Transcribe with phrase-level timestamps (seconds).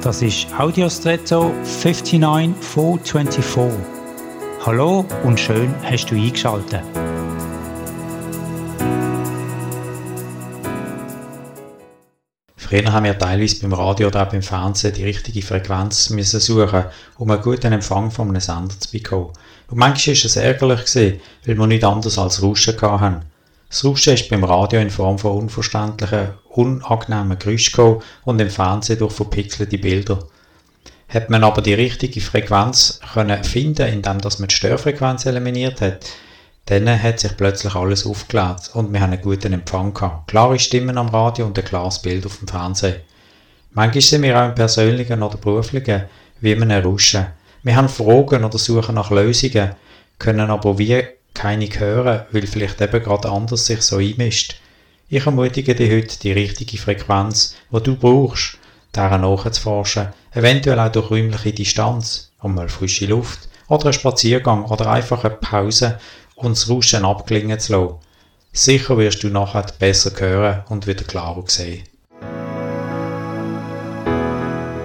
[0.00, 3.80] Das ist Audiostretto 59424.
[4.64, 6.84] Hallo und schön hast du eingeschaltet.
[12.56, 16.84] Früher haben wir teilweise beim Radio oder auch beim Fernsehen die richtige Frequenz müssen suchen,
[17.16, 19.32] um einen guten Empfang von einem Sender zu bekommen.
[19.68, 21.20] Und manchmal war es ärgerlich, weil
[21.58, 23.24] wir nicht anders als Rauschen hatten.
[23.68, 29.12] Das Rauschen ist beim Radio in Form von unverständlichen, unangenehmen Geräuschen und im Fernsehen durch
[29.12, 30.20] verpixelte Bilder.
[31.08, 36.06] Hat man aber die richtige Frequenz können finden, indem dass man die Störfrequenz eliminiert hat,
[36.64, 40.28] dann hat sich plötzlich alles aufgeladen und wir haben einen guten Empfang gehabt.
[40.28, 42.96] Klare Stimmen am Radio und ein klares Bild auf dem Fernsehen.
[43.72, 46.04] Manchmal sind wir auch im persönlichen oder beruflichen
[46.40, 47.26] wie in einem Rauschen.
[47.62, 49.74] Wir haben Fragen oder suchen nach Lösungen,
[50.18, 54.56] können aber wie keine hören, weil vielleicht eben gerade anders sich so einmischt.
[55.08, 58.58] Ich ermutige dich heute, die richtige Frequenz, die du brauchst,
[58.94, 64.90] deren nachzuforschen, eventuell auch durch räumliche Distanz, um mal frische Luft oder einen Spaziergang oder
[64.90, 66.00] einfach eine Pause
[66.34, 67.94] und das Rauschen abklingen zu lassen.
[68.52, 71.84] Sicher wirst du nachher besser hören und wieder klarer sehen.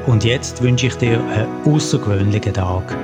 [0.06, 2.96] Und jetzt wünsche ich dir einen außergewöhnlichen Tag.